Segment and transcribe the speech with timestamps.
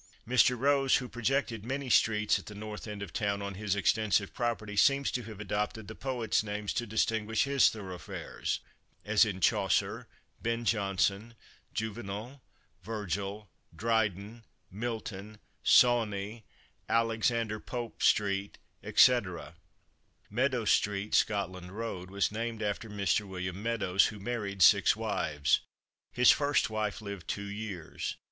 [0.27, 0.57] Mr.
[0.57, 4.33] Rose, who projected many streets at the north end of the town on his extensive
[4.33, 8.61] property, seems to have adopted the poets' names to distinguish his thoroughfares,
[9.05, 10.07] as in Chaucer,
[10.41, 11.35] Ben Jonson,
[11.71, 12.41] Juvenal,
[12.81, 16.45] Virgil, Dryden, Milton, Sawney
[16.89, 19.53] (Alexander) Pope street, etc.
[20.31, 23.27] Meadows street, Scotland road, was named after Mr.
[23.27, 25.59] William Meadows, who married six wives.
[26.11, 28.17] His first wife lived two years.